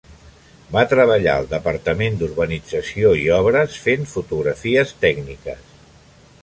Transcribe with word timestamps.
Va 0.75 0.81
treballar 0.93 1.35
al 1.41 1.49
Departament 1.51 2.17
d'Urbanització 2.21 3.13
i 3.21 3.23
Obres 3.37 3.77
fent 3.87 4.11
fotografies 4.17 4.97
tècniques. 5.05 5.67